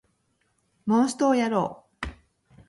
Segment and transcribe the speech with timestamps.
[0.87, 2.07] モンストをやろう